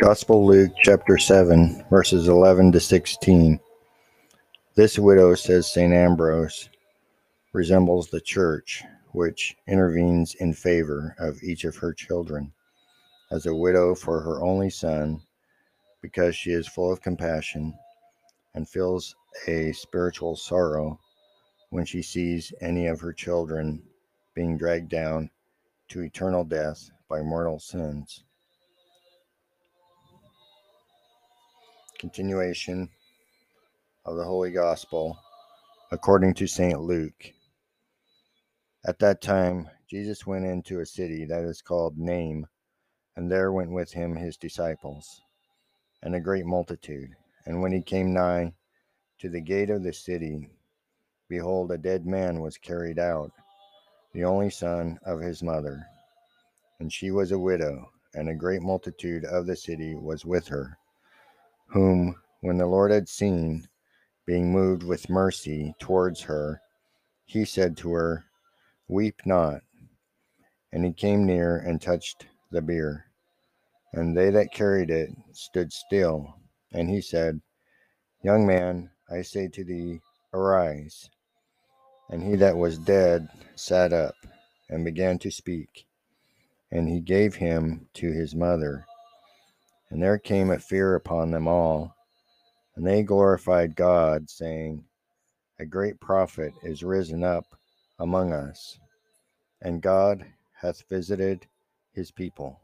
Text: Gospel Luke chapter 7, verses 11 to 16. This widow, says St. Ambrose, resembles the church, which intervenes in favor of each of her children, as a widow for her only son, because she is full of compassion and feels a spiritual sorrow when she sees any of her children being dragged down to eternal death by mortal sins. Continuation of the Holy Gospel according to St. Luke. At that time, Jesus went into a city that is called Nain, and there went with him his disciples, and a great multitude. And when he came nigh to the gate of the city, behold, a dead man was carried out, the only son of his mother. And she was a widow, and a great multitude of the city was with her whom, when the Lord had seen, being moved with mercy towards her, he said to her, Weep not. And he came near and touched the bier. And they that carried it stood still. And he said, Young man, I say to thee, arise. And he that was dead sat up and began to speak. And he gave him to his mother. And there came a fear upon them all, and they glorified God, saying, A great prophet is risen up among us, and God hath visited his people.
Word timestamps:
Gospel 0.00 0.44
Luke 0.44 0.72
chapter 0.82 1.16
7, 1.16 1.84
verses 1.88 2.26
11 2.26 2.72
to 2.72 2.80
16. 2.80 3.60
This 4.74 4.98
widow, 4.98 5.36
says 5.36 5.72
St. 5.72 5.94
Ambrose, 5.94 6.68
resembles 7.52 8.08
the 8.08 8.20
church, 8.20 8.82
which 9.12 9.56
intervenes 9.68 10.34
in 10.34 10.52
favor 10.52 11.14
of 11.20 11.40
each 11.44 11.62
of 11.62 11.76
her 11.76 11.92
children, 11.92 12.52
as 13.30 13.46
a 13.46 13.54
widow 13.54 13.94
for 13.94 14.20
her 14.20 14.42
only 14.42 14.68
son, 14.68 15.22
because 16.02 16.34
she 16.34 16.50
is 16.50 16.66
full 16.66 16.92
of 16.92 17.00
compassion 17.00 17.72
and 18.54 18.68
feels 18.68 19.14
a 19.46 19.70
spiritual 19.72 20.34
sorrow 20.34 20.98
when 21.70 21.84
she 21.84 22.02
sees 22.02 22.52
any 22.60 22.88
of 22.88 23.00
her 23.00 23.12
children 23.12 23.80
being 24.34 24.58
dragged 24.58 24.90
down 24.90 25.30
to 25.88 26.02
eternal 26.02 26.42
death 26.42 26.90
by 27.08 27.22
mortal 27.22 27.60
sins. 27.60 28.24
Continuation 32.04 32.90
of 34.04 34.16
the 34.16 34.24
Holy 34.24 34.50
Gospel 34.50 35.18
according 35.90 36.34
to 36.34 36.46
St. 36.46 36.78
Luke. 36.78 37.32
At 38.84 38.98
that 38.98 39.22
time, 39.22 39.70
Jesus 39.88 40.26
went 40.26 40.44
into 40.44 40.80
a 40.80 40.86
city 40.86 41.24
that 41.24 41.44
is 41.44 41.62
called 41.62 41.96
Nain, 41.96 42.46
and 43.16 43.32
there 43.32 43.52
went 43.52 43.70
with 43.70 43.90
him 43.90 44.16
his 44.16 44.36
disciples, 44.36 45.22
and 46.02 46.14
a 46.14 46.20
great 46.20 46.44
multitude. 46.44 47.08
And 47.46 47.62
when 47.62 47.72
he 47.72 47.80
came 47.80 48.12
nigh 48.12 48.52
to 49.20 49.30
the 49.30 49.40
gate 49.40 49.70
of 49.70 49.82
the 49.82 49.94
city, 49.94 50.50
behold, 51.30 51.72
a 51.72 51.78
dead 51.78 52.04
man 52.04 52.42
was 52.42 52.58
carried 52.58 52.98
out, 52.98 53.32
the 54.12 54.24
only 54.24 54.50
son 54.50 54.98
of 55.06 55.22
his 55.22 55.42
mother. 55.42 55.86
And 56.80 56.92
she 56.92 57.10
was 57.10 57.32
a 57.32 57.38
widow, 57.38 57.88
and 58.12 58.28
a 58.28 58.34
great 58.34 58.60
multitude 58.60 59.24
of 59.24 59.46
the 59.46 59.56
city 59.56 59.94
was 59.94 60.26
with 60.26 60.46
her 60.48 60.76
whom, 61.74 62.14
when 62.40 62.56
the 62.56 62.66
Lord 62.66 62.92
had 62.92 63.08
seen, 63.08 63.66
being 64.26 64.52
moved 64.52 64.84
with 64.84 65.10
mercy 65.10 65.74
towards 65.80 66.20
her, 66.20 66.60
he 67.24 67.44
said 67.44 67.76
to 67.78 67.92
her, 67.92 68.24
Weep 68.86 69.20
not. 69.26 69.60
And 70.72 70.84
he 70.84 70.92
came 70.92 71.26
near 71.26 71.56
and 71.56 71.82
touched 71.82 72.26
the 72.52 72.62
bier. 72.62 73.06
And 73.92 74.16
they 74.16 74.30
that 74.30 74.52
carried 74.52 74.88
it 74.88 75.10
stood 75.32 75.72
still. 75.72 76.36
And 76.72 76.88
he 76.88 77.00
said, 77.00 77.40
Young 78.22 78.46
man, 78.46 78.90
I 79.10 79.22
say 79.22 79.48
to 79.48 79.64
thee, 79.64 80.00
arise. 80.32 81.10
And 82.08 82.22
he 82.22 82.36
that 82.36 82.56
was 82.56 82.78
dead 82.78 83.26
sat 83.56 83.92
up 83.92 84.14
and 84.68 84.84
began 84.84 85.18
to 85.18 85.30
speak. 85.30 85.86
And 86.70 86.88
he 86.88 87.00
gave 87.00 87.34
him 87.34 87.88
to 87.94 88.12
his 88.12 88.32
mother. 88.32 88.86
And 89.94 90.02
there 90.02 90.18
came 90.18 90.50
a 90.50 90.58
fear 90.58 90.96
upon 90.96 91.30
them 91.30 91.46
all, 91.46 91.94
and 92.74 92.84
they 92.84 93.04
glorified 93.04 93.76
God, 93.76 94.28
saying, 94.28 94.84
A 95.60 95.64
great 95.64 96.00
prophet 96.00 96.52
is 96.64 96.82
risen 96.82 97.22
up 97.22 97.44
among 98.00 98.32
us, 98.32 98.76
and 99.62 99.80
God 99.80 100.26
hath 100.60 100.82
visited 100.88 101.46
his 101.92 102.10
people. 102.10 102.60